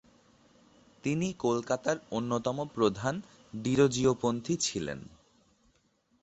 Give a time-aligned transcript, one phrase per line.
[1.03, 3.15] তিনি কলকাতার অন্যতম প্রধান
[3.53, 4.99] ডিরোজিওপন্থী ছিলেন।